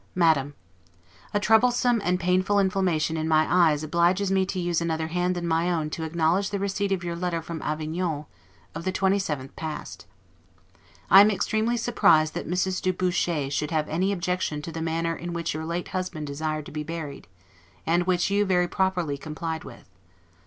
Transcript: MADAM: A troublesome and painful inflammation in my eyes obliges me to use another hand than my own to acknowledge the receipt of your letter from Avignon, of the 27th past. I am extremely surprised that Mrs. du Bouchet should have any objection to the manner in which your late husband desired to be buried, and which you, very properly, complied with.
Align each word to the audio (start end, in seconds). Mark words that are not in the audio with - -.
MADAM: 0.15 0.55
A 1.31 1.39
troublesome 1.39 2.01
and 2.03 2.19
painful 2.19 2.57
inflammation 2.59 3.17
in 3.17 3.27
my 3.27 3.45
eyes 3.47 3.83
obliges 3.83 4.31
me 4.31 4.47
to 4.47 4.59
use 4.59 4.81
another 4.81 5.09
hand 5.09 5.35
than 5.35 5.47
my 5.47 5.69
own 5.71 5.91
to 5.91 6.01
acknowledge 6.03 6.49
the 6.49 6.57
receipt 6.57 6.91
of 6.91 7.03
your 7.03 7.15
letter 7.15 7.39
from 7.39 7.61
Avignon, 7.61 8.25
of 8.73 8.83
the 8.83 8.91
27th 8.91 9.55
past. 9.55 10.07
I 11.11 11.21
am 11.21 11.29
extremely 11.29 11.77
surprised 11.77 12.33
that 12.33 12.49
Mrs. 12.49 12.81
du 12.81 12.91
Bouchet 12.93 13.49
should 13.51 13.69
have 13.69 13.87
any 13.89 14.11
objection 14.11 14.63
to 14.63 14.71
the 14.71 14.81
manner 14.81 15.15
in 15.15 15.33
which 15.33 15.53
your 15.53 15.65
late 15.65 15.89
husband 15.89 16.25
desired 16.25 16.65
to 16.65 16.71
be 16.71 16.81
buried, 16.81 17.27
and 17.85 18.07
which 18.07 18.31
you, 18.31 18.43
very 18.43 18.67
properly, 18.67 19.19
complied 19.19 19.63
with. 19.63 19.87